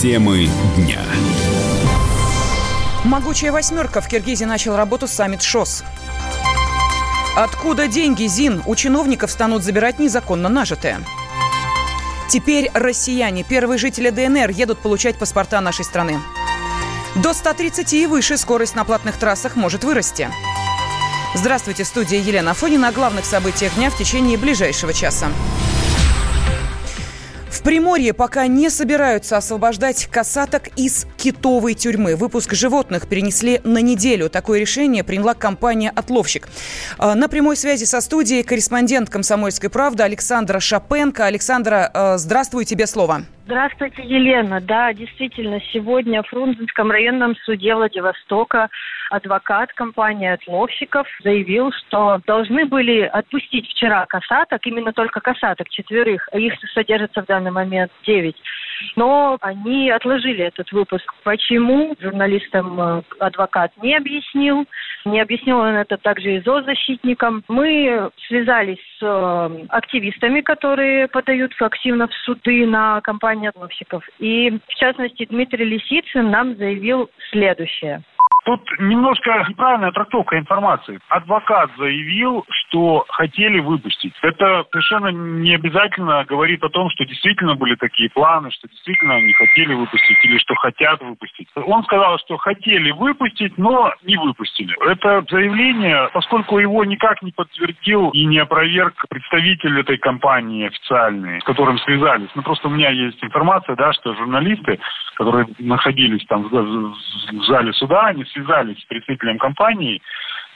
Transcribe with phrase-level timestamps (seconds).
[0.00, 0.98] Темы дня.
[3.04, 5.84] Могучая восьмерка в Киргизии начал работу саммит ШОС.
[7.36, 8.62] Откуда деньги, ЗИН?
[8.64, 11.02] У чиновников станут забирать незаконно нажитое.
[12.30, 16.18] Теперь россияне, первые жители ДНР, едут получать паспорта нашей страны.
[17.16, 20.30] До 130 и выше скорость на платных трассах может вырасти.
[21.34, 25.26] Здравствуйте, студия Елена Афонина о главных событиях дня в течение ближайшего часа.
[27.60, 32.16] В Приморье пока не собираются освобождать касаток из китовой тюрьмы.
[32.16, 34.30] Выпуск животных перенесли на неделю.
[34.30, 36.48] Такое решение приняла компания «Отловщик».
[36.96, 41.26] А, на прямой связи со студией корреспондент «Комсомольской правды» Александра Шапенко.
[41.26, 43.24] Александра, а, здравствуй, тебе слово.
[43.44, 44.62] Здравствуйте, Елена.
[44.62, 48.70] Да, действительно, сегодня в Фрунзенском районном суде Владивостока
[49.10, 56.38] адвокат компании отловщиков заявил, что должны были отпустить вчера касаток, именно только касаток, четверых, а
[56.38, 58.36] их содержится в данный момент девять.
[58.96, 61.12] Но они отложили этот выпуск.
[61.22, 61.94] Почему?
[62.00, 64.66] Журналистам э, адвокат не объяснил.
[65.04, 67.42] Не объяснил он это также и зоозащитникам.
[67.48, 74.02] Мы связались с э, активистами, которые подают активно в суды на компанию отловщиков.
[74.18, 78.02] И, в частности, Дмитрий Лисицын нам заявил следующее.
[78.44, 80.98] Тут немножко неправильная трактовка информации.
[81.08, 84.14] Адвокат заявил, что хотели выпустить.
[84.22, 89.32] Это совершенно не обязательно говорит о том, что действительно были такие планы, что действительно они
[89.32, 91.48] хотели выпустить или что хотят выпустить.
[91.54, 94.74] Он сказал, что хотели выпустить, но не выпустили.
[94.90, 101.44] Это заявление, поскольку его никак не подтвердил и не опроверг представитель этой компании официальный, с
[101.44, 102.30] которым связались.
[102.34, 104.78] Ну, просто у меня есть информация, да, что журналисты,
[105.14, 110.00] которые находились там в зале суда, они связались с представителем компании,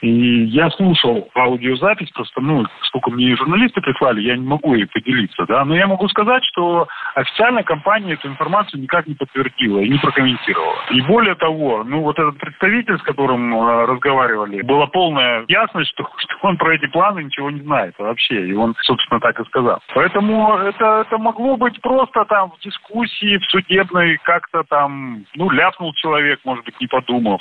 [0.01, 5.45] и я слушал аудиозапись, просто, ну, сколько мне журналисты прислали, я не могу ей поделиться,
[5.47, 9.97] да, но я могу сказать, что официальная компания эту информацию никак не подтвердила и не
[9.97, 10.75] прокомментировала.
[10.91, 16.03] И более того, ну, вот этот представитель, с которым э, разговаривали, была полная ясность, что,
[16.17, 19.79] что он про эти планы ничего не знает вообще, и он, собственно, так и сказал.
[19.93, 25.93] Поэтому это, это могло быть просто там в дискуссии, в судебной, как-то там, ну, ляпнул
[25.93, 27.39] человек, может быть, не подумал.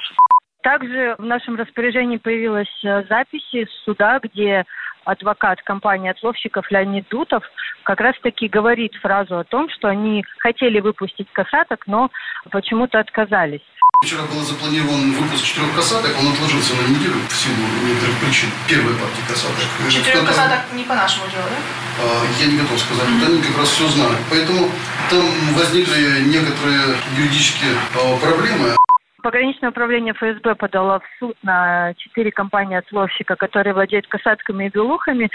[0.64, 4.64] Также в нашем распоряжении появилась э, запись из суда, где
[5.04, 7.44] адвокат компании отловщиков Леонид Дутов
[7.82, 12.10] как раз-таки говорит фразу о том, что они хотели выпустить касаток, но
[12.50, 13.60] почему-то отказались.
[14.03, 18.48] Вчера был запланирован выпуск четырех касаток, он отложился на неделю в силу некоторых причин.
[18.66, 19.69] Первой партии касаток.
[19.92, 21.60] Четырех касаток не по нашему делу, да?
[22.00, 23.04] А, я не готов сказать.
[23.06, 23.26] Mm-hmm.
[23.26, 24.19] Они как раз все знают.
[24.30, 24.70] Поэтому
[25.10, 28.76] там возникли некоторые юридические а, проблемы.
[29.24, 35.30] Пограничное управление ФСБ подало в суд на четыре компании отловщика, которые владеют касатками и белухами.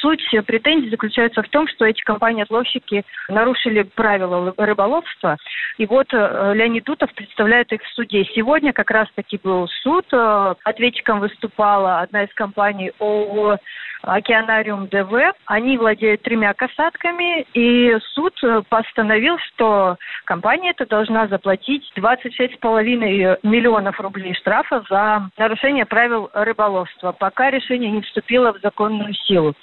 [0.00, 5.36] Суть претензий заключается в том, что эти компании-отловщики нарушили правила рыболовства.
[5.78, 8.24] И вот э, Леонид Дутов представляет их в суде.
[8.34, 10.06] Сегодня как раз-таки был суд.
[10.12, 13.58] Э, ответчиком выступала одна из компаний ООО
[14.02, 15.32] Океанариум ДВ.
[15.46, 18.34] Они владеют тремя касатками, и суд
[18.68, 27.50] постановил, что компания эта должна заплатить 26,5 миллионов рублей штрафа за нарушение правил рыболовства, пока
[27.50, 29.54] решение не вступило в законную силу.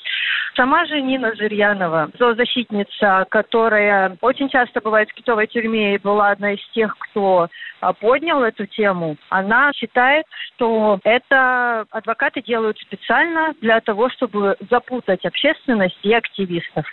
[0.57, 6.53] Сама же Нина Жирьянова, зоозащитница, которая очень часто бывает в китовой тюрьме и была одна
[6.53, 7.47] из тех, кто
[7.79, 10.25] а, поднял эту тему, она считает,
[10.56, 16.85] что это адвокаты делают специально для того, чтобы запутать общественность и активистов.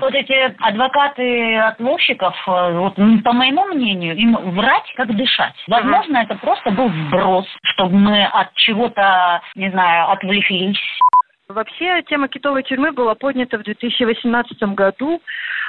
[0.00, 5.54] Вот эти адвокаты отмовщиков, э, вот, по моему мнению, им врать как дышать.
[5.68, 10.80] Возможно, это просто был сброс, чтобы мы от чего-то, не знаю, отвлеклись.
[11.48, 15.20] Вообще, тема китовой тюрьмы была поднята в 2018 году.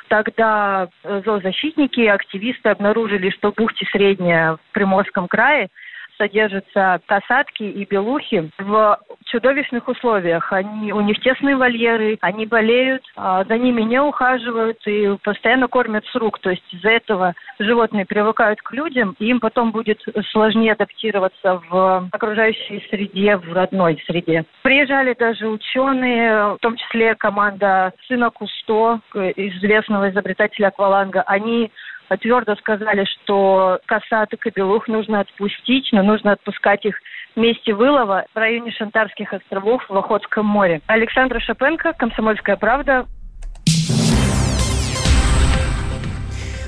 [0.07, 5.69] Тогда э, зоозащитники и активисты обнаружили, что в бухте Средняя в Приморском крае
[6.17, 10.51] содержатся касатки и белухи в чудовищных условиях.
[10.53, 16.05] Они, у них тесные вольеры, они болеют, а за ними не ухаживают и постоянно кормят
[16.05, 16.39] с рук.
[16.39, 20.01] То есть из-за этого животные привыкают к людям, и им потом будет
[20.31, 24.45] сложнее адаптироваться в окружающей среде, в родной среде.
[24.61, 28.99] Приезжали даже ученые, в том числе команда сына Кусто,
[29.35, 31.21] известного изобретателя акваланга.
[31.21, 31.71] Они
[32.17, 36.95] твердо сказали, что касаток и белух нужно отпустить, но нужно отпускать их
[37.35, 40.81] в месте вылова в районе Шантарских островов в Охотском море.
[40.87, 43.05] Александра Шапенко, «Комсомольская правда»,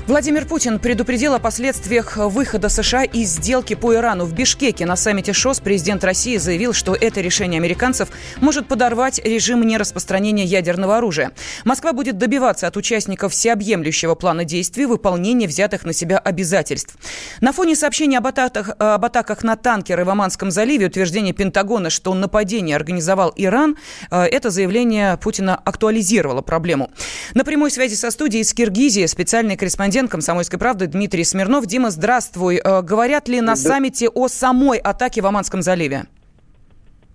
[0.08, 4.24] Владимир Путин предупредил о последствиях выхода США из сделки по Ирану.
[4.24, 8.08] В Бишкеке на саммите ШОС президент России заявил, что это решение американцев
[8.40, 11.32] может подорвать режим нераспространения ядерного оружия.
[11.66, 16.96] Москва будет добиваться от участников всеобъемлющего плана действий выполнения взятых на себя обязательств.
[17.42, 22.14] На фоне сообщений об атаках, об атаках на танкеры в Оманском заливе, утверждение Пентагона, что
[22.14, 23.76] нападение организовал Иран,
[24.10, 26.90] э, это заявление Путина актуализировало проблему.
[27.34, 31.66] На прямой связи со студией из Киргизии специальный корреспондент корреспондент «Комсомольской правды» Дмитрий Смирнов.
[31.66, 32.60] Дима, здравствуй.
[32.64, 36.04] Э, говорят ли на саммите о самой атаке в Оманском заливе?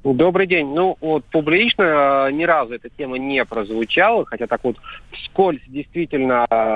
[0.03, 0.74] Добрый день.
[0.74, 4.75] Ну, вот публично э, ни разу эта тема не прозвучала, хотя так вот
[5.12, 6.75] вскользь действительно э,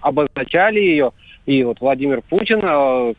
[0.00, 1.10] обозначали ее.
[1.46, 2.60] И вот Владимир Путин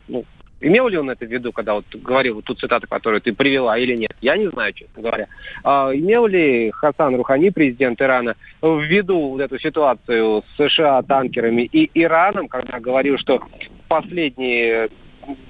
[0.08, 0.24] ну,
[0.62, 3.76] Имел ли он это в виду, когда вот говорил вот ту цитату, которую ты привела,
[3.76, 4.14] или нет?
[4.20, 5.26] Я не знаю, честно говоря.
[5.64, 11.62] А, имел ли Хасан Рухани, президент Ирана, в виду вот эту ситуацию с США танкерами
[11.62, 13.42] и Ираном, когда говорил, что
[13.88, 14.88] последние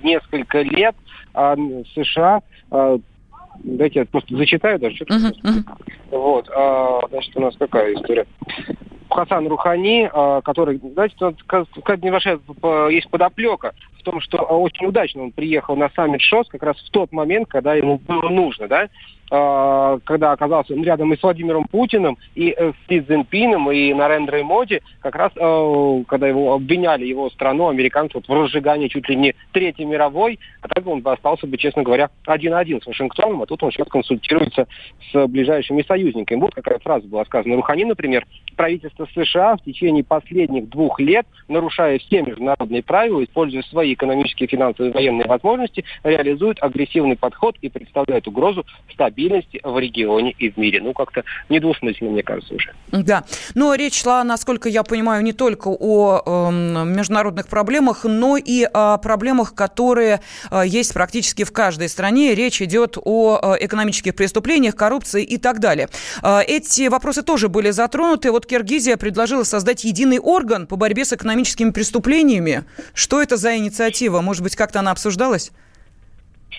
[0.02, 0.96] несколько лет
[1.34, 1.56] а,
[1.94, 2.98] США а,
[3.64, 5.04] Дайте я просто зачитаю даже.
[5.04, 5.62] Uh-huh, uh-huh.
[6.10, 8.26] Вот, а, значит, у нас какая история?
[9.10, 11.14] Хасан Рухани, а, который, знаете,
[12.02, 12.40] небольшая
[12.90, 16.90] есть подоплека в том, что очень удачно он приехал на саммит ШОС как раз в
[16.90, 18.88] тот момент, когда ему было нужно, да,
[19.32, 24.82] когда оказался рядом и с Владимиром Путиным, и э, с Си Цзиньпином, и Нарендрой Моди,
[25.00, 29.34] как раз э, когда его обвиняли, его страну, американцев, вот, в разжигании чуть ли не
[29.52, 33.62] Третьей мировой, а так он бы остался бы, честно говоря, один-один с Вашингтоном, а тут
[33.62, 34.66] он сейчас консультируется
[35.10, 36.38] с ближайшими союзниками.
[36.38, 37.56] Вот какая фраза была сказана.
[37.56, 43.94] Рухани, например, правительство США в течение последних двух лет, нарушая все международные правила, используя свои
[43.94, 50.34] экономические, финансовые и военные возможности, реализует агрессивный подход и представляет угрозу стабильности стабильности в регионе
[50.38, 50.80] и в мире.
[50.80, 52.72] Ну, как-то недвусмысленно, мне кажется, уже.
[52.90, 53.24] Да.
[53.54, 56.50] Но речь шла, насколько я понимаю, не только о э,
[56.84, 60.20] международных проблемах, но и о проблемах, которые
[60.50, 62.34] э, есть практически в каждой стране.
[62.34, 65.88] Речь идет о э, экономических преступлениях, коррупции и так далее.
[66.22, 68.30] Э, эти вопросы тоже были затронуты.
[68.30, 72.64] Вот Киргизия предложила создать единый орган по борьбе с экономическими преступлениями.
[72.94, 74.20] Что это за инициатива?
[74.20, 75.52] Может быть, как-то она обсуждалась?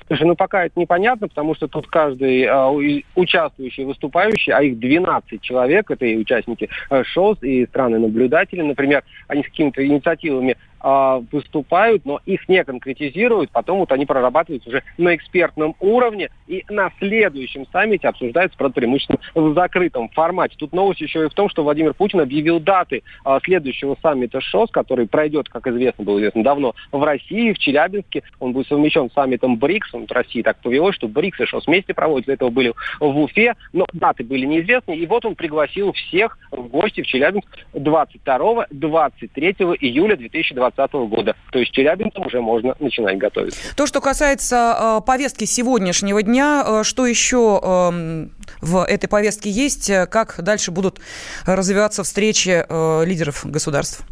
[0.07, 5.41] Слушай, ну пока это непонятно, потому что тут каждый э, участвующий, выступающий, а их 12
[5.41, 12.19] человек, это и участники э, ШОС, и страны-наблюдатели, например, они с какими-то инициативами выступают, но
[12.25, 18.07] их не конкретизируют, потом вот они прорабатываются уже на экспертном уровне, и на следующем саммите
[18.07, 20.55] обсуждаются, правда, преимущественно в закрытом формате.
[20.57, 24.69] Тут новость еще и в том, что Владимир Путин объявил даты э, следующего саммита ШОС,
[24.71, 28.23] который пройдет, как известно, было известно давно, в России, в Челябинске.
[28.39, 29.93] Он будет совмещен с саммитом БРИКС.
[29.93, 32.25] Он в России так повелось, что БРИКС и ШОС вместе проводят.
[32.25, 34.95] Для этого были в Уфе, но даты были неизвестны.
[34.95, 41.35] И вот он пригласил всех в гости в Челябинск 22-23 июля 2020 2020 года.
[41.51, 43.75] То есть челябинцам уже можно начинать готовиться.
[43.75, 48.27] То, что касается э, повестки сегодняшнего дня, э, что еще э,
[48.61, 50.99] в этой повестке есть, как дальше будут
[51.45, 54.05] развиваться встречи э, лидеров государств?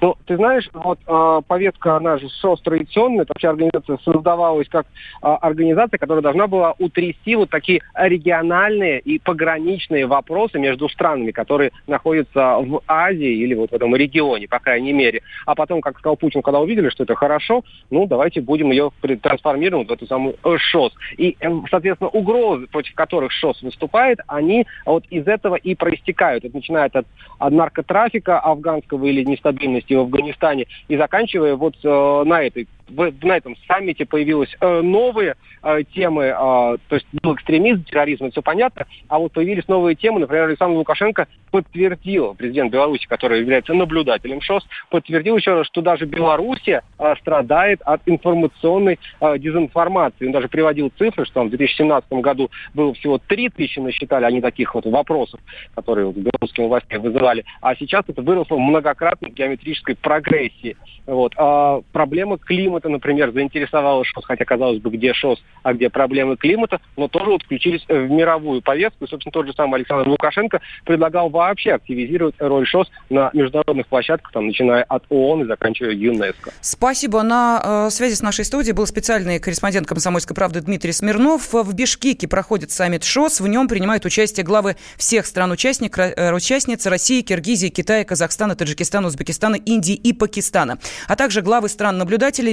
[0.00, 4.86] Ну, ты знаешь, вот э, повестка, она же СОС традиционная, это вообще организация создавалась как
[5.22, 11.72] э, организация, которая должна была утрясти вот такие региональные и пограничные вопросы между странами, которые
[11.86, 15.22] находятся в Азии или вот в этом регионе, по крайней мере.
[15.46, 18.90] А потом, как сказал Путин, когда увидели, что это хорошо, ну, давайте будем ее
[19.22, 20.92] трансформировать в эту самую ШОС.
[21.16, 26.44] И, э, соответственно, угрозы, против которых ШОС выступает, они вот из этого и проистекают.
[26.44, 27.06] Это начинает от,
[27.38, 33.12] от наркотрафика афганского или нестабильности деятельности в Афганистане и заканчивая вот э, на этой в,
[33.22, 38.42] на этом саммите появились э, новые э, темы, э, то есть был экстремизм, терроризм, все
[38.42, 44.40] понятно, а вот появились новые темы, например, Александр Лукашенко подтвердил, президент Беларуси, который является наблюдателем
[44.40, 50.26] ШОС, подтвердил еще раз, что даже Белоруссия э, страдает от информационной э, дезинформации.
[50.26, 54.40] Он даже приводил цифры, что там в 2017 году было всего 3 тысячи, насчитали они
[54.40, 55.40] таких вот вопросов,
[55.74, 60.76] которые вот, белорусскими властями вызывали, а сейчас это выросло в многократной геометрической прогрессии.
[61.06, 61.32] Вот.
[61.36, 66.36] А проблема климата климата, например, заинтересовало ШОС, хотя, казалось бы, где ШОС, а где проблемы
[66.36, 69.04] климата, но тоже вот включились в мировую повестку.
[69.04, 74.32] И, собственно, тот же самый Александр Лукашенко предлагал вообще активизировать роль ШОС на международных площадках,
[74.32, 76.52] там, начиная от ООН и заканчивая ЮНЕСКО.
[76.60, 77.22] Спасибо.
[77.22, 81.52] На э, связи с нашей студией был специальный корреспондент «Комсомольской правды» Дмитрий Смирнов.
[81.52, 83.40] В Бишкеке проходит саммит ШОС.
[83.40, 89.94] В нем принимают участие главы всех стран-участниц э, России, Киргизии, Китая, Казахстана, Таджикистана, Узбекистана, Индии
[89.94, 90.78] и Пакистана,
[91.08, 92.52] а также главы стран-наблюдателей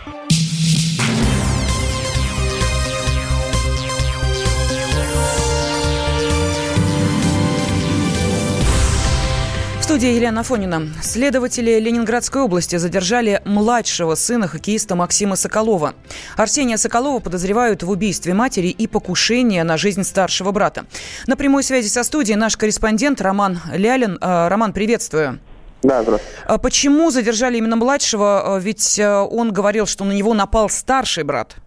[9.91, 10.87] Студии Елена Фонина.
[11.03, 15.95] Следователи Ленинградской области задержали младшего сына хоккеиста Максима Соколова.
[16.37, 20.85] Арсения Соколова подозревают в убийстве матери и покушении на жизнь старшего брата.
[21.27, 24.17] На прямой связи со студией наш корреспондент Роман Лялин.
[24.21, 25.41] Э, Роман, приветствую.
[25.83, 26.37] Да, здравствуйте.
[26.45, 28.43] А почему задержали именно младшего?
[28.45, 31.57] Э, ведь э, он говорил, что на него напал старший брат.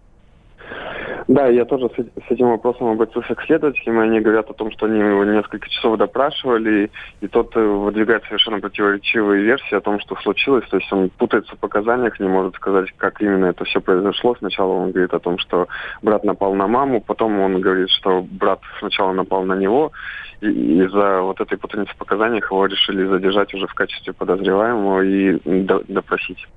[1.27, 4.85] Да, я тоже с, этим вопросом обратился к следователям, и они говорят о том, что
[4.85, 6.91] они его несколько часов допрашивали,
[7.21, 10.67] и тот э, выдвигает совершенно противоречивые версии о том, что случилось.
[10.69, 14.35] То есть он путается в показаниях, не может сказать, как именно это все произошло.
[14.37, 15.67] Сначала он говорит о том, что
[16.03, 19.91] брат напал на маму, потом он говорит, что брат сначала напал на него,
[20.41, 25.39] из-за вот этой путаницы в показаниях его решили задержать уже в качестве подозреваемого и
[25.87, 26.47] допросить.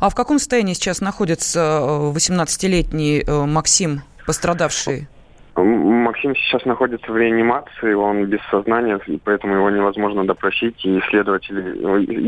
[0.00, 1.80] А в каком состоянии сейчас находится
[2.14, 4.02] 18-летний э, э, Максим?
[4.26, 5.08] пострадавшие?
[5.56, 10.84] Максим сейчас находится в реанимации, он без сознания, и поэтому его невозможно допросить.
[10.84, 11.78] И следователи,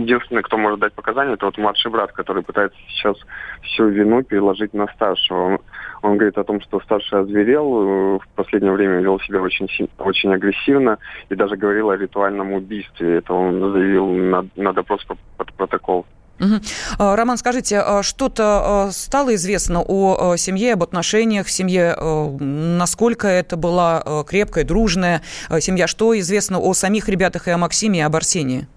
[0.01, 3.17] единственный, кто может дать показания, это вот младший брат, который пытается сейчас
[3.63, 5.39] всю вину переложить на старшего.
[5.39, 5.59] Он,
[6.03, 9.69] он говорит о том, что старший озверел, э, в последнее время вел себя очень,
[9.99, 13.17] очень агрессивно и даже говорил о ритуальном убийстве.
[13.17, 16.07] Это он заявил на, на допрос под протокол.
[16.39, 16.61] Угу.
[16.99, 21.97] Роман, скажите, а что-то а, стало известно о семье, об отношениях в семье?
[22.41, 25.23] Насколько это была крепкая, дружная
[25.61, 25.87] семья?
[25.87, 28.69] Что известно о самих ребятах и о Максиме, и об Арсении?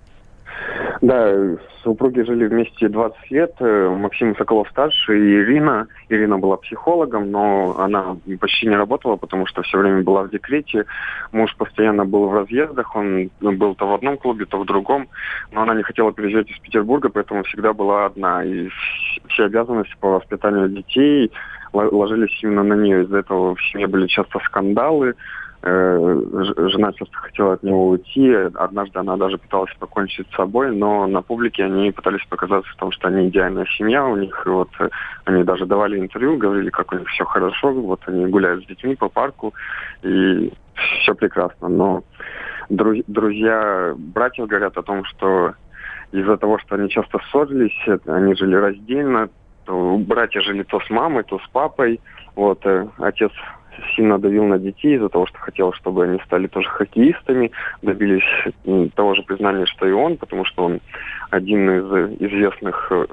[1.02, 1.34] Да,
[1.82, 3.54] супруги жили вместе 20 лет.
[3.60, 5.88] Э, Максим Соколов старше и Ирина.
[6.10, 10.86] Ирина была психологом, но она почти не работала, потому что все время была в декрете.
[11.32, 15.08] Муж постоянно был в разъездах, он был то в одном клубе, то в другом.
[15.54, 18.44] Но она не хотела переезжать из Петербурга, поэтому всегда была одна.
[18.44, 18.68] И
[19.30, 21.32] все обязанности по воспитанию детей
[21.72, 23.04] ложились именно на нее.
[23.04, 25.16] Из-за этого в семье были часто скандалы.
[25.62, 26.22] Э,
[26.70, 28.34] жена часто хотела от него уйти.
[28.56, 32.92] Однажды она даже пыталась покончить с собой, но на публике они пытались показаться в том,
[32.92, 34.06] что они идеальная семья.
[34.06, 34.90] У них вот э,
[35.26, 37.74] они даже давали интервью, говорили, как у них все хорошо.
[37.74, 39.54] Вот они гуляют с детьми по парку,
[40.02, 40.54] и
[41.02, 41.68] все прекрасно.
[41.68, 42.04] Но
[42.70, 45.56] друзья братьев говорят о том, что
[46.14, 49.30] из-за того, что они часто ссорились, они жили раздельно,
[49.68, 52.00] братья жили то с мамой, то с папой.
[52.36, 53.32] Вот э, отец
[53.96, 58.24] сильно давил на детей из-за того, что хотел, чтобы они стали тоже хоккеистами, добились
[58.96, 60.80] того же признания, что и он, потому что он
[61.30, 63.06] один из известных э,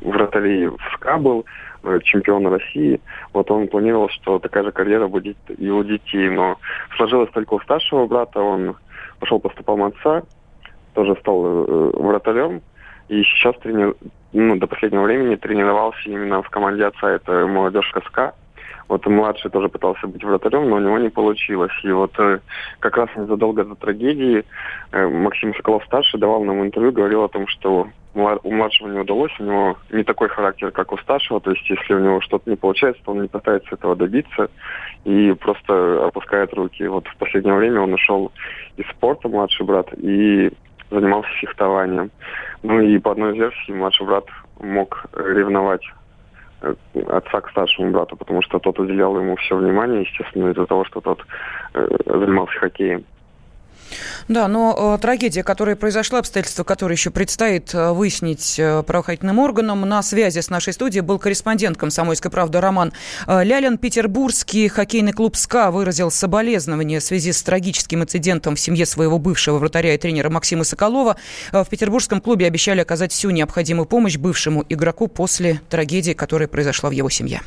[0.00, 1.44] вратарей в СКА был,
[1.82, 3.00] э, чемпион России.
[3.32, 6.28] Вот он планировал, что такая же карьера будет и у детей.
[6.30, 6.58] Но
[6.96, 8.40] сложилось только у старшего брата.
[8.40, 8.76] Он
[9.18, 10.22] пошел по стопам отца,
[10.94, 12.62] тоже стал э, вратарем.
[13.08, 13.92] И сейчас трени...
[14.32, 17.10] ну, до последнего времени тренировался именно в команде отца.
[17.10, 18.34] Это молодежка СКА.
[18.90, 21.70] Вот младший тоже пытался быть вратарем, но у него не получилось.
[21.84, 22.40] И вот э,
[22.80, 24.44] как раз незадолго до трагедии
[24.90, 29.44] э, Максим Соколов-старший давал нам интервью, говорил о том, что у младшего не удалось, у
[29.44, 33.00] него не такой характер, как у старшего, то есть если у него что-то не получается,
[33.04, 34.50] то он не пытается этого добиться
[35.04, 36.84] и просто опускает руки.
[36.88, 38.32] Вот в последнее время он ушел
[38.76, 40.50] из спорта, младший брат, и
[40.90, 42.10] занимался фехтованием.
[42.64, 44.24] Ну и по одной версии младший брат
[44.58, 45.84] мог ревновать
[47.08, 51.00] отца к старшему брату, потому что тот уделял ему все внимание, естественно, из-за того, что
[51.00, 51.24] тот
[51.74, 53.04] э, занимался хоккеем.
[54.28, 59.80] Да, но э, трагедия, которая произошла, обстоятельства, которые еще предстоит э, выяснить э, правоохранительным органам,
[59.82, 62.92] на связи с нашей студией был корреспондент «Комсомольской правды» Роман
[63.26, 63.78] Лялин.
[63.78, 69.58] Петербургский хоккейный клуб «СКА» выразил соболезнования в связи с трагическим инцидентом в семье своего бывшего
[69.58, 71.16] вратаря и тренера Максима Соколова.
[71.52, 76.92] В петербургском клубе обещали оказать всю необходимую помощь бывшему игроку после трагедии, которая произошла в
[76.92, 77.40] его семье.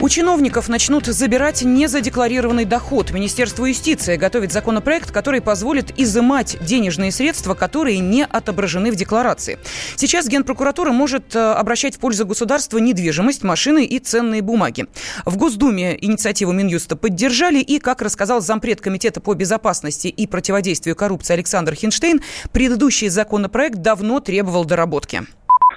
[0.00, 3.10] У чиновников начнут забирать незадекларированный доход.
[3.10, 9.58] Министерство юстиции готовит законопроект, который позволит изымать денежные средства, которые не отображены в декларации.
[9.96, 14.86] Сейчас Генпрокуратура может э, обращать в пользу государства недвижимость, машины и ценные бумаги.
[15.26, 21.34] В Госдуме инициативу Минюста поддержали и, как рассказал зампред Комитета по безопасности и противодействию коррупции
[21.34, 22.20] Александр Хинштейн,
[22.52, 25.26] предыдущий законопроект давно требовал доработки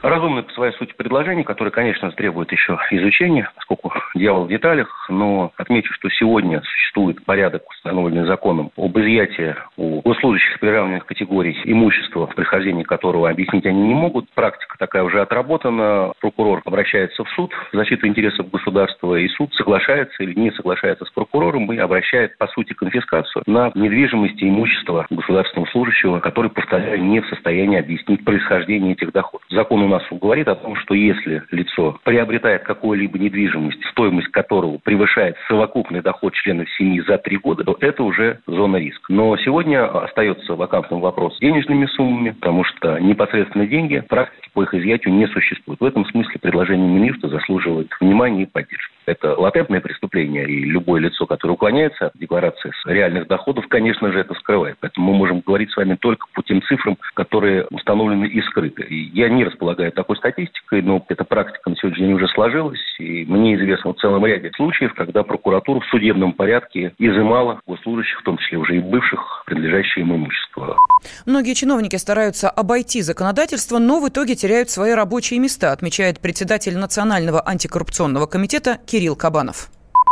[0.01, 5.51] Разумное по своей сути предложение, которое, конечно, требует еще изучения, поскольку дьявол в деталях, но
[5.57, 12.83] отмечу, что сегодня существует порядок, установленный законом, об изъятии у госслужащих приравненных категорий имущества, прихождение
[12.83, 14.27] которого объяснить они не могут.
[14.31, 16.13] Практика такая уже отработана.
[16.19, 21.11] Прокурор обращается в суд в защиту интересов государства, и суд соглашается или не соглашается с
[21.11, 27.19] прокурором и обращает, по сути, конфискацию на недвижимость и имущество государственного служащего, который, повторяю, не
[27.19, 29.45] в состоянии объяснить происхождение этих доходов.
[29.51, 35.35] Закон у нас говорит о том, что если лицо приобретает какую-либо недвижимость, стоимость которого превышает
[35.49, 39.11] совокупный доход членов семьи за три года, то это уже зона риска.
[39.11, 44.73] Но сегодня остается вакантным вопрос с денежными суммами, потому что непосредственно деньги практики по их
[44.73, 45.81] изъятию не существует.
[45.81, 48.90] В этом смысле предложение министра заслуживает внимания и поддержки.
[49.05, 54.19] Это латентное преступление, и любое лицо, которое уклоняется от декларации с реальных доходов, конечно же,
[54.19, 54.77] это скрывает.
[54.79, 58.83] Поэтому мы можем говорить с вами только по тем цифрам, которые установлены и скрыты.
[58.83, 63.25] И я не располагаю такой статистикой, но эта практика на сегодняшний день уже сложилась, и
[63.25, 68.37] мне известно в целом ряде случаев, когда прокуратура в судебном порядке изымала госслужащих, в том
[68.37, 70.77] числе уже и бывших, принадлежащее им имущество.
[71.25, 77.41] Многие чиновники стараются обойти законодательство, но в итоге теряют свои рабочие места, отмечает председатель Национального
[77.47, 79.69] антикоррупционного комитета Кирилл Кабанов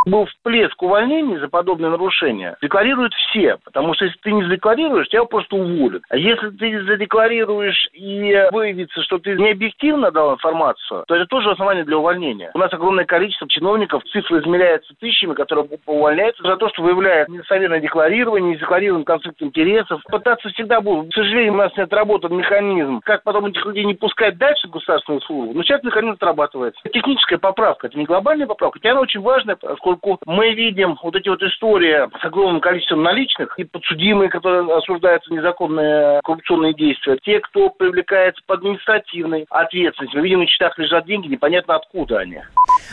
[0.10, 3.58] был всплеск увольнений за подобные нарушения, декларируют все.
[3.64, 6.04] Потому что если ты не задекларируешь, тебя просто уволят.
[6.10, 11.52] А если ты задекларируешь и выявится, что ты не объективно дал информацию, то это тоже
[11.52, 12.52] основание для увольнения.
[12.54, 17.80] У нас огромное количество чиновников, цифры измеряются тысячами, которые увольняются за то, что выявляют недостоверное
[17.80, 20.02] декларирование, незакларированный конфликт интересов.
[20.10, 21.12] Пытаться всегда будут.
[21.12, 24.72] К сожалению, у нас не отработан механизм, как потом этих людей не пускать дальше в
[24.72, 25.54] государственную службу.
[25.54, 26.82] Но сейчас механизм отрабатывается.
[26.92, 31.16] Техническая поправка, это не глобальная поправка, хотя она очень важная, поскольку поскольку мы видим вот
[31.16, 37.40] эти вот истории с огромным количеством наличных и подсудимые, которые осуждаются незаконные коррупционные действия, те,
[37.40, 40.16] кто привлекается по административной ответственности.
[40.16, 42.40] Мы видим, на счетах лежат деньги, непонятно откуда они.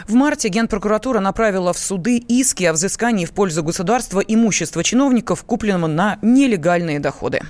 [0.07, 5.87] В марте Генпрокуратура направила в суды иски о взыскании в пользу государства имущества чиновников, купленного
[5.87, 7.41] на нелегальные доходы.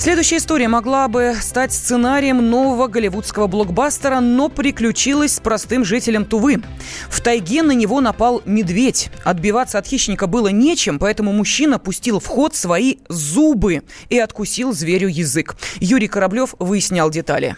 [0.00, 6.62] Следующая история могла бы стать сценарием нового голливудского блокбастера, но приключилась с простым жителем Тувы.
[7.10, 9.10] В тайге на него напал медведь.
[9.24, 15.08] Отбиваться от хищника было нечем, поэтому мужчина пустил в ход свои зубы и откусил зверю
[15.08, 15.56] язык.
[15.80, 17.56] Юрий Кораблев выяснял детали.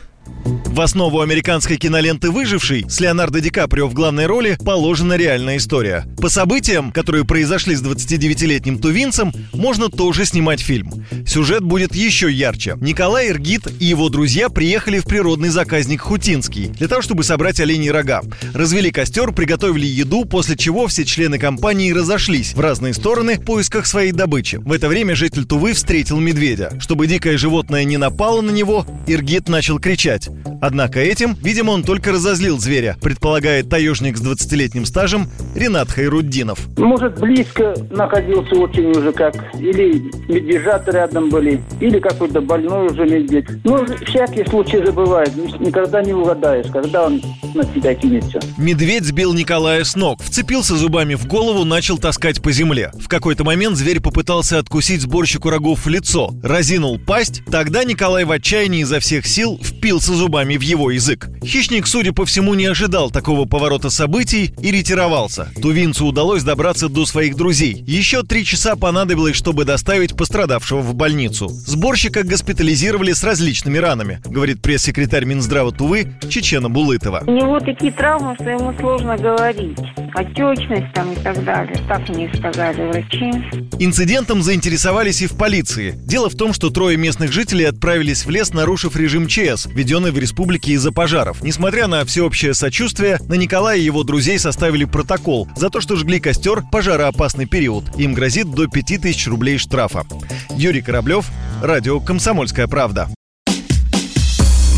[0.72, 6.06] В основу американской киноленты «Выживший» с Леонардо Ди Каприо в главной роли положена реальная история.
[6.16, 11.04] По событиям, которые произошли с 29-летним тувинцем, можно тоже снимать фильм.
[11.26, 12.78] Сюжет будет еще ярче.
[12.80, 17.90] Николай Иргит и его друзья приехали в природный заказник Хутинский для того, чтобы собрать оленей
[17.90, 18.22] рога.
[18.54, 23.84] Развели костер, приготовили еду, после чего все члены компании разошлись в разные стороны в поисках
[23.84, 24.56] своей добычи.
[24.56, 26.72] В это время житель Тувы встретил медведя.
[26.80, 30.30] Чтобы дикое животное не напало на него, Иргит начал кричать.
[30.62, 36.68] Однако этим, видимо, он только разозлил зверя, предполагает таежник с 20-летним стажем Ренат Хайруддинов.
[36.78, 43.46] Может, близко находился очень уже как, или медвежата рядом были, или какой-то больной уже медведь.
[43.64, 47.20] Ну, всякие случаи же бывают, никогда не угадаешь, когда он
[47.54, 48.38] на тебя кинется.
[48.56, 52.92] Медведь сбил Николая с ног, вцепился зубами в голову, начал таскать по земле.
[53.00, 58.30] В какой-то момент зверь попытался откусить сборщику рогов в лицо, разинул пасть, тогда Николай в
[58.30, 61.28] отчаянии изо всех сил впился зубами зубами в его язык.
[61.44, 65.48] Хищник, судя по всему, не ожидал такого поворота событий и ретировался.
[65.60, 67.84] Тувинцу удалось добраться до своих друзей.
[67.86, 71.48] Еще три часа понадобилось, чтобы доставить пострадавшего в больницу.
[71.48, 77.24] Сборщика госпитализировали с различными ранами, говорит пресс-секретарь Минздрава Тувы Чечена Булытова.
[77.26, 79.78] У него такие травмы, что ему сложно говорить.
[80.14, 81.76] Отечность там и так далее.
[81.88, 83.32] Так мне сказали врачи.
[83.78, 85.94] Инцидентом заинтересовались и в полиции.
[86.04, 90.18] Дело в том, что трое местных жителей отправились в лес, нарушив режим ЧС, введенный в
[90.18, 91.40] республике республики из-за пожаров.
[91.42, 96.18] Несмотря на всеобщее сочувствие, на Николая и его друзей составили протокол за то, что жгли
[96.18, 97.84] костер пожароопасный период.
[97.96, 100.04] Им грозит до 5000 рублей штрафа.
[100.50, 101.26] Юрий Кораблев,
[101.62, 103.08] радио «Комсомольская правда».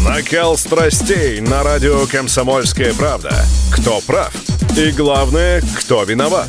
[0.07, 3.33] Накал страстей на радио «Комсомольская правда».
[3.73, 4.35] Кто прав?
[4.77, 6.49] И главное, кто виноват?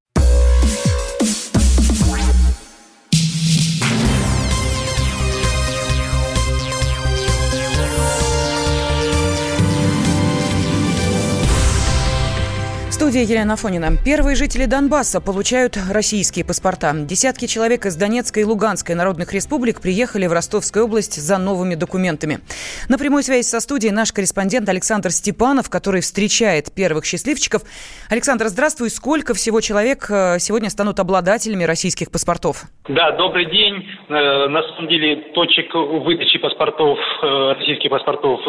[13.11, 13.89] Студии Елена Фонина.
[14.05, 16.93] Первые жители Донбасса получают российские паспорта.
[16.95, 22.39] Десятки человек из Донецкой и Луганской народных республик приехали в Ростовскую область за новыми документами.
[22.87, 27.63] На прямой связи со студией наш корреспондент Александр Степанов, который встречает первых счастливчиков.
[28.09, 28.89] Александр, здравствуй.
[28.89, 32.63] Сколько всего человек э, сегодня станут обладателями российских паспортов?
[32.87, 33.89] Да, добрый день.
[34.07, 38.39] Э, на самом деле точек выдачи паспортов, э, российских паспортов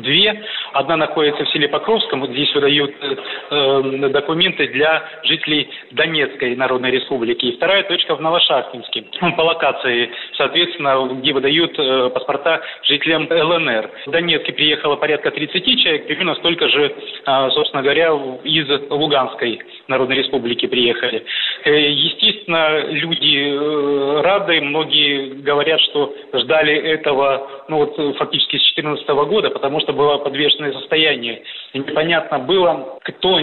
[0.00, 0.42] две.
[0.72, 2.26] Одна находится в селе Покровском.
[2.32, 2.94] Здесь выдают
[4.08, 7.46] документы для жителей Донецкой Народной Республики.
[7.46, 9.04] И вторая точка в Новошахтинске,
[9.36, 13.90] по локации, соответственно, где выдают э, паспорта жителям ЛНР.
[14.06, 16.94] В Донецке приехало порядка 30 человек, примерно столько же,
[17.26, 18.10] э, собственно говоря,
[18.44, 21.24] из Луганской Народной Республики приехали.
[21.64, 29.50] Э, естественно, люди рады, многие говорят, что ждали этого, ну вот фактически с 2014 года,
[29.50, 31.42] потому что было подвешенное состояние.
[31.72, 33.40] И непонятно было, кто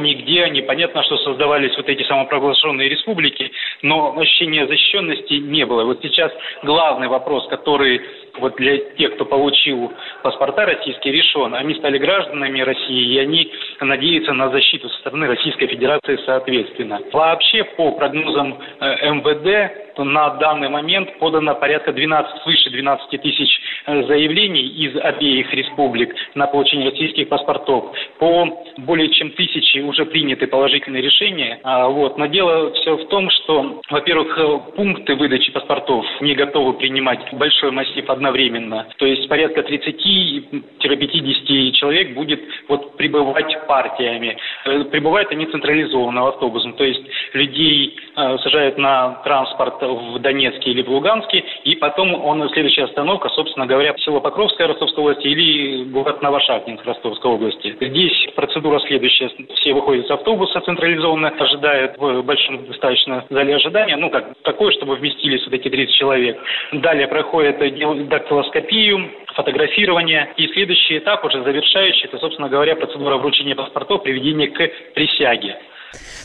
[0.53, 5.83] нигде, непонятно, что создавались вот эти самопровозглашенные республики, но ощущения защищенности не было.
[5.83, 6.31] Вот сейчас
[6.63, 8.01] главный вопрос, который
[8.39, 11.53] вот для тех, кто получил паспорта российские, решен.
[11.53, 16.99] Они стали гражданами России, и они надеются на защиту со стороны Российской Федерации соответственно.
[17.11, 24.03] Вообще, по прогнозам э, МВД, на данный момент подано порядка 12, свыше 12 тысяч э,
[24.03, 27.93] заявлений из обеих республик на получение российских паспортов.
[28.19, 31.59] По более чем тысячи уже приняты положительные решения.
[31.63, 32.17] А, вот.
[32.17, 37.71] Но дело все в том, что, во-первых, э, пункты выдачи паспортов не готовы принимать большой
[37.71, 38.87] массив одновременно.
[38.97, 44.37] То есть порядка 30-50 человек будет вот прибывать партиями.
[44.65, 46.73] Э, прибывают они централизованно автобусом.
[46.73, 47.03] То есть
[47.33, 53.65] людей сажают на транспорт в Донецке или в Луганске, и потом он следующая остановка, собственно
[53.65, 57.75] говоря, село Покровское Ростовской области или город Новошахтинск Ростовской области.
[57.79, 59.29] Здесь процедура следующая.
[59.55, 64.95] Все выходят с автобуса централизованно, ожидают в большом достаточно зале ожидания, ну как такое, чтобы
[64.95, 66.39] вместились вот эти 30 человек.
[66.71, 67.59] Далее проходит
[68.07, 70.33] дактилоскопию, фотографирование.
[70.37, 75.57] И следующий этап, уже завершающий, это, собственно говоря, процедура вручения паспортов, приведения к присяге.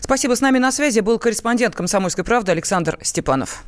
[0.00, 0.34] Спасибо.
[0.34, 3.64] С нами на связи был корреспондент «Комсомольской правды» Александр Степанов.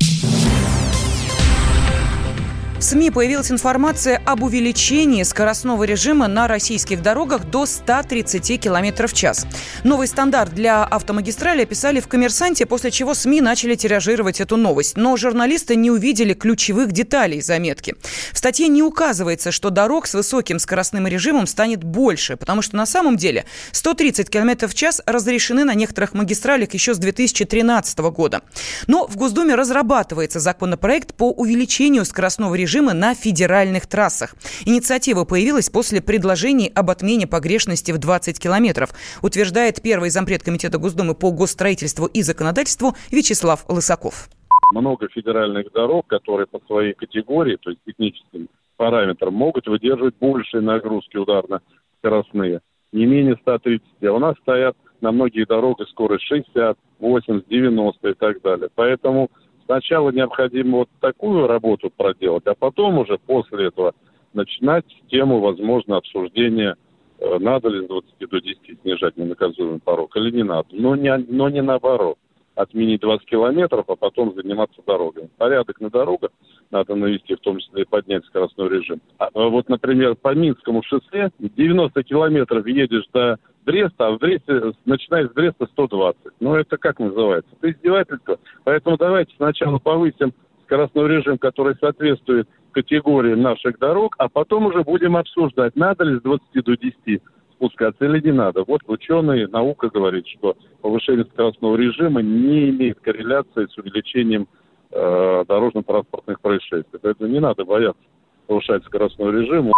[2.80, 9.12] В СМИ появилась информация об увеличении скоростного режима на российских дорогах до 130 км в
[9.12, 9.46] час.
[9.84, 14.96] Новый стандарт для автомагистрали описали в «Коммерсанте», после чего СМИ начали тиражировать эту новость.
[14.96, 17.96] Но журналисты не увидели ключевых деталей заметки.
[18.32, 22.86] В статье не указывается, что дорог с высоким скоростным режимом станет больше, потому что на
[22.86, 28.40] самом деле 130 км в час разрешены на некоторых магистралях еще с 2013 года.
[28.86, 34.36] Но в Госдуме разрабатывается законопроект по увеличению скоростного режима режима на федеральных трассах.
[34.64, 38.90] Инициатива появилась после предложений об отмене погрешности в 20 километров,
[39.22, 44.28] утверждает первый зампред Комитета Госдумы по госстроительству и законодательству Вячеслав Лысаков.
[44.72, 51.16] Много федеральных дорог, которые по своей категории, то есть техническим параметрам, могут выдерживать большие нагрузки
[51.16, 52.60] ударно-скоростные,
[52.92, 53.82] не менее 130.
[54.04, 58.68] А у нас стоят на многих дорогах скорость 60, 80, 90 и так далее.
[58.76, 59.28] Поэтому
[59.70, 63.92] Сначала необходимо вот такую работу проделать, а потом уже после этого
[64.32, 66.74] начинать тему, возможно, обсуждения,
[67.20, 70.66] э, надо ли с 20 до 10 снижать ненаказуемый порог или не надо.
[70.72, 72.18] Но не, но не наоборот.
[72.56, 75.30] Отменить 20 километров, а потом заниматься дорогами.
[75.38, 76.30] Порядок на дорогах
[76.72, 79.00] надо навести, в том числе и поднять скоростной режим.
[79.18, 84.72] А, а вот, например, по Минскому шоссе 90 километров едешь до Бреста, а в Бресте,
[84.84, 86.32] начиная с Бреста 120.
[86.40, 87.50] Ну, это как называется?
[87.60, 88.38] Это издевательство.
[88.64, 90.32] Поэтому давайте сначала повысим
[90.64, 96.22] скоростной режим, который соответствует категории наших дорог, а потом уже будем обсуждать, надо ли с
[96.22, 97.22] 20 до 10
[97.54, 98.64] спускаться или не надо.
[98.64, 104.46] Вот ученые, наука говорит, что повышение скоростного режима не имеет корреляции с увеличением
[104.92, 107.00] э, дорожно-транспортных происшествий.
[107.02, 108.00] Поэтому не надо бояться
[108.50, 109.72] повышать скоростной режим.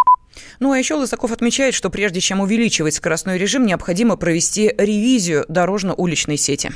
[0.58, 6.38] Ну а еще Лысаков отмечает, что прежде чем увеличивать скоростной режим, необходимо провести ревизию дорожно-уличной
[6.38, 6.70] сети.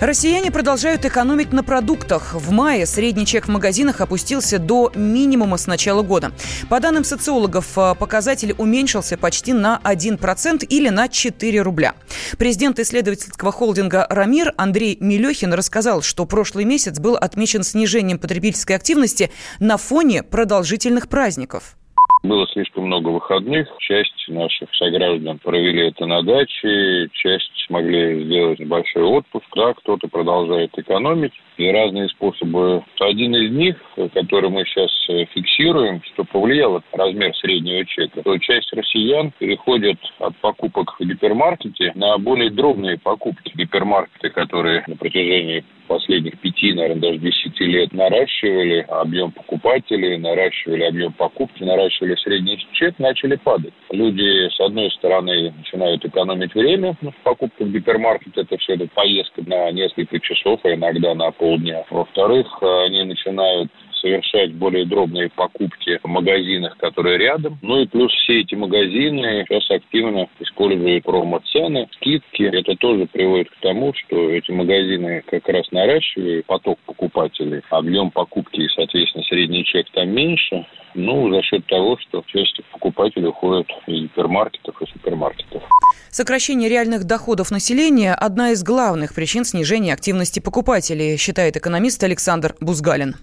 [0.00, 2.34] Россияне продолжают экономить на продуктах.
[2.34, 6.32] В мае средний чек в магазинах опустился до минимума с начала года.
[6.68, 11.94] По данным социологов, э, показатель уменьшился почти на 1% или на 4 рубля.
[12.38, 19.30] Президент исследовательского холдинга «Рамир» Андрей Милехин рассказал, что прошлый месяц был отмечен снижением потребительской активности
[19.60, 21.74] на фоне продолжительных праздников.
[22.22, 23.68] Было слишком много выходных.
[23.78, 29.46] Часть наших сограждан провели это на даче, часть смогли сделать небольшой отпуск.
[29.54, 31.32] Да, кто-то продолжает экономить.
[31.56, 32.82] И разные способы.
[33.00, 33.76] Один из них,
[34.12, 34.90] который мы сейчас
[35.32, 42.18] фиксируем, что повлияло размер среднего чека, то часть россиян переходит от покупок в гипермаркете на
[42.18, 43.52] более дробные покупки.
[43.54, 51.12] Гипермаркеты, которые на протяжении последних пяти, наверное, даже десяти лет наращивали объем покупателей, наращивали объем
[51.12, 53.74] покупки, наращивали средний чек, начали падать.
[53.90, 59.42] Люди, с одной стороны, начинают экономить время в покупке в гипермаркет, это все это поездка
[59.46, 61.84] на несколько часов, а иногда на полдня.
[61.90, 67.58] Во-вторых, они начинают совершать более дробные покупки в магазинах, которые рядом.
[67.62, 72.42] Ну и плюс все эти магазины сейчас активно используют промо-цены, скидки.
[72.42, 78.60] Это тоже приводит к тому, что эти магазины как раз наращивают поток покупателей, объем покупки
[78.60, 80.66] и, соответственно, средний чек там меньше.
[80.94, 85.62] Ну, за счет того, что часть покупателей уходят из гипермаркетов и супермаркетов.
[86.10, 93.16] Сокращение реальных доходов населения– одна из главных причин снижения активности покупателей, считает экономист Александр Бузгалин.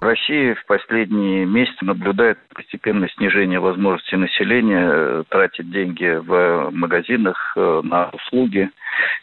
[0.00, 7.80] Россия в последние месяцы наблюдает постепенное снижение возможности населения э, тратить деньги в магазинах э,
[7.82, 8.70] на услуги.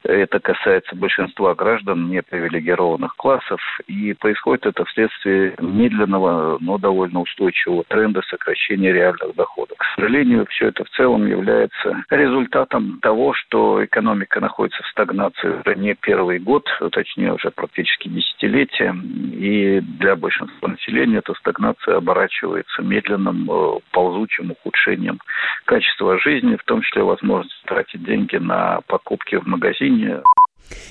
[0.03, 3.61] Это касается большинства граждан непривилегированных классов.
[3.87, 9.77] И происходит это вследствие медленного, но довольно устойчивого тренда сокращения реальных доходов.
[9.77, 15.75] К сожалению, все это в целом является результатом того, что экономика находится в стагнации уже
[15.75, 18.93] не первый год, точнее уже практически десятилетие.
[19.33, 25.19] И для большинства населения эта стагнация оборачивается медленным э, ползучим ухудшением
[25.65, 30.21] качества жизни, в том числе возможность тратить деньги на покупки в магазине.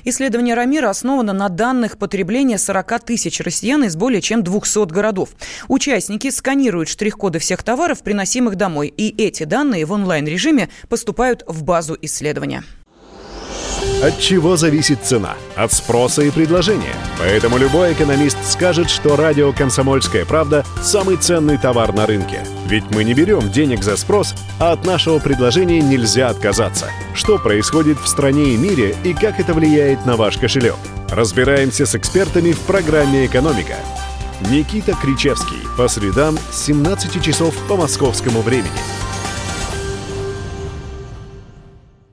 [0.05, 5.31] Исследование Рамира основано на данных потребления 40 тысяч россиян из более чем 200 городов.
[5.69, 11.97] Участники сканируют штрих-коды всех товаров, приносимых домой, и эти данные в онлайн-режиме поступают в базу
[12.01, 12.63] исследования.
[14.05, 15.35] От чего зависит цена?
[15.57, 16.95] От спроса и предложения.
[17.19, 22.41] Поэтому любой экономист скажет, что радио «Комсомольская правда»– самый ценный товар на рынке.
[22.67, 26.91] Ведь мы не берем денег за спрос, а от нашего предложения нельзя отказаться.
[27.15, 30.77] Что происходит в стране и мире и как это влияет на ваш кошелек?
[31.09, 33.77] Разбираемся с экспертами в программе «Экономика».
[34.51, 35.67] Никита Кричевский.
[35.79, 38.69] По средам с 17 часов по московскому времени–